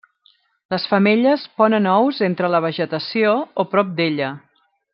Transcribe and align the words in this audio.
Les 0.73 0.85
femelles 0.93 1.43
ponen 1.61 1.89
ous 1.91 2.21
entre 2.29 2.51
la 2.55 2.63
vegetació 2.67 3.35
o 3.65 3.67
prop 3.75 3.93
d'ella. 4.01 4.33